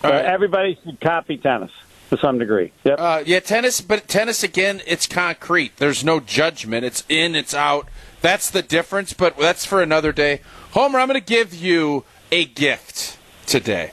uh, 0.04 0.10
right. 0.10 0.26
everybody 0.26 0.78
should 0.84 1.00
copy 1.00 1.38
tennis 1.38 1.72
to 2.10 2.18
some 2.18 2.40
degree. 2.40 2.72
Yep. 2.84 3.00
Uh, 3.00 3.24
yeah, 3.26 3.40
tennis, 3.40 3.82
but 3.82 4.08
tennis 4.08 4.44
again, 4.44 4.82
it's 4.88 5.08
concrete. 5.08 5.78
There's 5.78 6.04
no 6.04 6.20
judgment. 6.20 6.86
It's 6.86 7.04
in, 7.10 7.36
it's 7.36 7.54
out. 7.54 7.88
That's 8.22 8.50
the 8.50 8.62
difference, 8.62 9.14
but 9.14 9.38
that's 9.38 9.66
for 9.66 9.82
another 9.82 10.12
day. 10.12 10.42
Homer, 10.72 11.00
I'm 11.00 11.08
going 11.08 11.20
to 11.20 11.26
give 11.26 11.54
you 11.54 12.04
a 12.32 12.46
gift 12.46 13.18
today. 13.46 13.92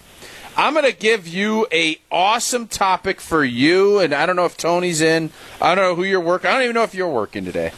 I'm 0.57 0.73
going 0.73 0.85
to 0.85 0.97
give 0.97 1.27
you 1.27 1.67
a 1.73 1.99
awesome 2.11 2.69
topic 2.69 3.21
for 3.21 3.45
you, 3.45 3.99
and 3.99 4.15
I 4.15 4.25
don't 4.27 4.37
know 4.37 4.45
if 4.45 4.57
Tony's 4.57 5.01
in. 5.01 5.31
I 5.61 5.75
don't 5.75 5.85
know 5.85 5.95
who 5.95 6.05
you're 6.05 6.21
working. 6.21 6.49
I 6.49 6.55
don't 6.55 6.63
even 6.63 6.75
know 6.75 6.85
if 6.85 6.95
you're 6.95 7.09
working 7.09 7.45
today. 7.45 7.73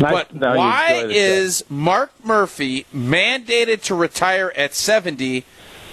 Nice- 0.00 0.12
But 0.12 0.34
no, 0.34 0.56
why 0.56 1.04
is 1.08 1.64
Mark 1.68 2.12
Murphy 2.24 2.86
mandated 2.94 3.82
to 3.82 3.94
retire 3.94 4.52
at 4.56 4.74
70, 4.74 5.44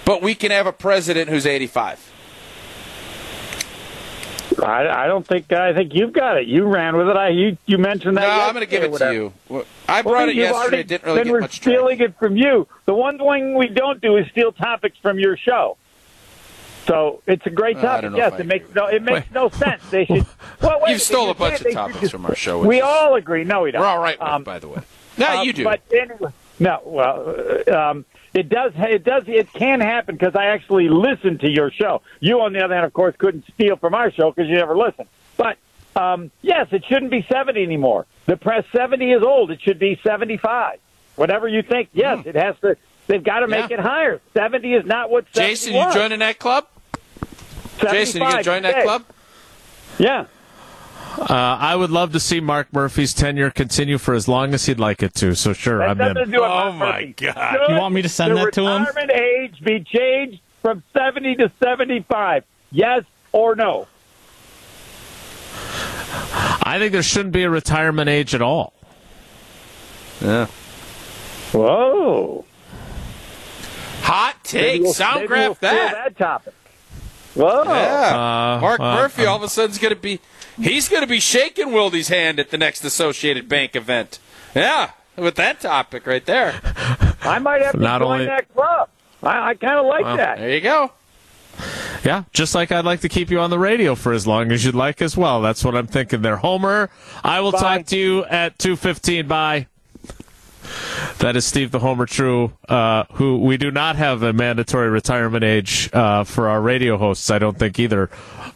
but 0.06 0.22
we 0.22 0.34
can 0.34 0.50
have 0.50 0.66
a 0.66 0.72
president 0.72 1.28
who's 1.28 1.44
85? 1.44 2.06
I, 4.62 5.04
I 5.04 5.06
don't 5.06 5.26
think 5.26 5.50
I 5.52 5.72
think 5.72 5.94
you've 5.94 6.12
got 6.12 6.36
it. 6.36 6.46
You 6.46 6.64
ran 6.66 6.96
with 6.96 7.08
it. 7.08 7.16
I 7.16 7.28
you 7.28 7.56
you 7.66 7.78
mentioned 7.78 8.16
that. 8.18 8.22
No, 8.22 8.44
I'm 8.44 8.52
going 8.52 8.66
to 8.66 8.70
give 8.70 8.82
it 8.82 8.98
to 8.98 9.12
you. 9.14 9.64
I 9.88 10.02
brought 10.02 10.12
well, 10.12 10.28
it 10.28 10.34
yesterday. 10.34 10.80
It 10.80 10.88
didn't 10.88 11.04
really 11.04 11.16
then 11.16 11.24
get 11.24 11.32
we're 11.32 11.40
much 11.40 11.56
stealing 11.56 12.00
it 12.00 12.18
from 12.18 12.36
you. 12.36 12.66
The 12.84 12.94
one 12.94 13.16
thing 13.18 13.56
we 13.56 13.68
don't 13.68 14.02
do 14.02 14.16
is 14.16 14.26
steal 14.30 14.52
topics 14.52 14.98
from 14.98 15.18
your 15.18 15.36
show. 15.36 15.78
So 16.90 17.22
it's 17.28 17.46
a 17.46 17.50
great 17.50 17.76
Uh, 17.76 17.82
topic. 17.82 18.02
don't 18.10 18.16
yes, 18.16 18.32
it 18.40 18.46
makes 18.46 18.74
no 18.74 18.86
it 18.86 19.02
makes 19.02 19.30
no 19.30 19.48
sense. 19.48 19.80
They 19.90 20.06
should. 20.06 20.26
Well, 20.60 20.80
wait, 20.82 20.90
You 20.92 20.98
stole 20.98 21.30
a 21.30 21.34
bunch 21.34 21.58
should- 21.58 21.68
of 21.68 21.72
topics 21.72 22.00
should- 22.00 22.10
from 22.10 22.26
our 22.26 22.34
show, 22.34 22.58
We 22.58 22.80
all 22.80 23.14
agree. 23.14 23.44
No, 23.44 23.62
we 23.62 23.70
don't. 23.70 23.80
We're 23.82 23.86
all 23.86 24.00
right 24.00 24.18
with 24.18 24.28
Um, 24.28 24.42
by 24.42 24.58
the 24.58 24.66
way. 24.68 24.80
No, 25.16 25.26
uh, 25.38 25.42
you 25.42 25.52
do. 25.52 25.62
But 25.64 25.82
anyway, 25.92 26.32
no. 26.58 26.80
Well, 26.84 27.36
uh, 27.68 27.90
um, 27.90 28.04
it 28.34 28.48
does. 28.48 28.72
It 28.76 29.04
does. 29.04 29.22
It 29.28 29.52
can 29.52 29.80
happen 29.80 30.16
because 30.16 30.34
I 30.34 30.46
actually 30.46 30.88
listen 30.88 31.38
to 31.38 31.48
your 31.48 31.70
show. 31.70 32.02
You, 32.18 32.40
on 32.40 32.52
the 32.54 32.64
other 32.64 32.74
hand, 32.74 32.86
of 32.86 32.92
course, 32.92 33.14
couldn't 33.18 33.44
steal 33.54 33.76
from 33.76 33.94
our 33.94 34.10
show 34.10 34.32
because 34.32 34.48
you 34.50 34.56
never 34.56 34.76
listen. 34.76 35.06
But 35.36 35.58
um, 35.94 36.30
yes, 36.42 36.66
it 36.72 36.84
shouldn't 36.86 37.12
be 37.12 37.24
seventy 37.30 37.62
anymore. 37.62 38.06
The 38.26 38.36
press 38.36 38.64
seventy 38.72 39.12
is 39.12 39.22
old. 39.22 39.52
It 39.52 39.60
should 39.62 39.78
be 39.78 40.00
seventy-five. 40.02 40.78
Whatever 41.14 41.46
you 41.46 41.62
think. 41.62 41.90
Yes, 41.92 42.26
it 42.26 42.34
has 42.34 42.56
to. 42.62 42.76
They've 43.06 43.22
got 43.22 43.40
to 43.40 43.48
make. 43.48 43.70
Yeah. 43.70 43.78
it 43.78 43.80
higher. 43.80 44.20
Seventy 44.34 44.74
is 44.74 44.84
not 44.86 45.08
what. 45.10 45.26
70 45.34 45.50
Jason, 45.52 45.74
you 45.74 45.92
joining 45.92 46.18
that 46.20 46.38
club? 46.40 46.66
Jason, 47.80 48.22
you 48.22 48.26
going 48.28 48.36
to 48.38 48.42
join 48.42 48.62
that 48.62 48.82
club? 48.84 49.04
Yeah. 49.98 50.26
Uh, 51.18 51.24
I 51.28 51.74
would 51.74 51.90
love 51.90 52.12
to 52.12 52.20
see 52.20 52.40
Mark 52.40 52.72
Murphy's 52.72 53.12
tenure 53.12 53.50
continue 53.50 53.98
for 53.98 54.14
as 54.14 54.28
long 54.28 54.54
as 54.54 54.66
he'd 54.66 54.78
like 54.78 55.02
it 55.02 55.14
to. 55.16 55.34
So 55.34 55.52
sure, 55.52 55.78
That 55.78 55.90
I'm 56.00 56.16
in. 56.16 56.34
Oh 56.36 56.40
Mark 56.40 56.74
my 56.76 56.86
Murphy. 57.00 57.14
God. 57.16 57.56
Should 57.66 57.74
You 57.74 57.80
want 57.80 57.94
me 57.94 58.02
to 58.02 58.08
send 58.08 58.36
that 58.36 58.52
to 58.54 58.60
him? 58.66 58.82
Retirement 58.84 59.10
age 59.12 59.60
be 59.64 59.80
changed 59.84 60.40
from 60.62 60.82
seventy 60.92 61.34
to 61.36 61.50
seventy-five. 61.62 62.44
Yes 62.70 63.04
or 63.32 63.56
no? 63.56 63.88
I 66.62 66.76
think 66.78 66.92
there 66.92 67.02
shouldn't 67.02 67.32
be 67.32 67.42
a 67.42 67.50
retirement 67.50 68.08
age 68.08 68.34
at 68.34 68.42
all. 68.42 68.72
Yeah. 70.20 70.46
Whoa. 71.52 72.44
Hot 74.02 74.36
take. 74.44 74.62
Maybe 74.62 74.84
we'll- 74.84 74.92
Sound 74.94 75.16
maybe 75.16 75.26
graph 75.28 75.60
we'll 75.62 75.70
that. 75.72 75.92
that 75.94 76.16
topic. 76.16 76.54
Whoa. 77.34 77.62
Yeah. 77.64 78.08
Uh, 78.56 78.60
Mark 78.60 78.80
uh, 78.80 78.94
Murphy 78.96 79.24
all 79.26 79.36
of 79.36 79.42
a 79.42 79.48
sudden 79.48 79.70
is 79.70 79.78
going 79.78 79.94
to 79.94 80.00
be 80.00 80.20
he's 80.56 80.88
going 80.88 81.02
to 81.02 81.06
be 81.08 81.20
shaking 81.20 81.68
Wildy's 81.68 82.08
hand 82.08 82.40
at 82.40 82.50
the 82.50 82.58
next 82.58 82.84
Associated 82.84 83.48
Bank 83.48 83.76
event. 83.76 84.18
Yeah, 84.54 84.90
with 85.16 85.36
that 85.36 85.60
topic 85.60 86.06
right 86.06 86.24
there. 86.26 86.60
I 87.22 87.38
might 87.38 87.62
have 87.62 87.72
to 87.72 87.78
Not 87.78 88.00
join 88.00 88.12
only- 88.12 88.24
that 88.26 88.52
club. 88.54 88.88
I, 89.22 89.50
I 89.50 89.54
kind 89.54 89.74
of 89.78 89.86
like 89.86 90.02
Well, 90.04 90.16
that. 90.16 90.38
There 90.38 90.50
you 90.54 90.60
go. 90.60 90.92
Yeah, 92.04 92.24
just 92.32 92.54
like 92.54 92.72
I'd 92.72 92.86
like 92.86 93.00
to 93.00 93.08
keep 93.10 93.30
you 93.30 93.38
on 93.40 93.50
the 93.50 93.58
radio 93.58 93.94
for 93.94 94.12
as 94.14 94.26
long 94.26 94.50
as 94.50 94.64
you'd 94.64 94.74
like 94.74 95.02
as 95.02 95.14
well. 95.16 95.42
That's 95.42 95.62
what 95.62 95.76
I'm 95.76 95.86
thinking 95.86 96.22
there. 96.22 96.36
Homer, 96.38 96.88
I 97.22 97.40
will 97.40 97.52
Bye. 97.52 97.58
talk 97.78 97.86
to 97.88 97.96
you 97.98 98.24
at 98.24 98.56
2.15. 98.58 99.28
Bye. 99.28 99.66
That 101.20 101.36
is 101.36 101.44
Steve 101.44 101.70
the 101.70 101.80
Homer 101.80 102.06
True, 102.06 102.54
uh, 102.66 103.04
who 103.12 103.40
we 103.40 103.58
do 103.58 103.70
not 103.70 103.96
have 103.96 104.22
a 104.22 104.32
mandatory 104.32 104.88
retirement 104.88 105.44
age 105.44 105.90
uh, 105.92 106.24
for 106.24 106.48
our 106.48 106.62
radio 106.62 106.96
hosts. 106.96 107.30
I 107.30 107.38
don't 107.38 107.58
think 107.58 107.78
either. 107.78 108.08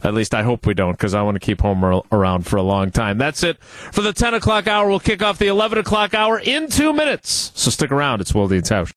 At 0.03 0.15
least 0.15 0.33
I 0.33 0.41
hope 0.41 0.65
we 0.65 0.73
don't, 0.73 0.93
because 0.93 1.13
I 1.13 1.21
want 1.21 1.35
to 1.35 1.39
keep 1.39 1.61
Homer 1.61 2.01
around 2.11 2.47
for 2.47 2.57
a 2.57 2.63
long 2.63 2.89
time. 2.89 3.19
That's 3.19 3.43
it 3.43 3.63
for 3.63 4.01
the 4.01 4.13
10 4.13 4.33
o'clock 4.33 4.67
hour. 4.67 4.89
We'll 4.89 4.99
kick 4.99 5.21
off 5.21 5.37
the 5.37 5.45
11 5.45 5.77
o'clock 5.77 6.15
hour 6.15 6.39
in 6.39 6.67
two 6.67 6.91
minutes. 6.91 7.51
So 7.53 7.69
stick 7.69 7.91
around. 7.91 8.21
It's 8.21 8.31
Wildy 8.31 8.53
and 8.55 8.63
Tausch. 8.63 8.93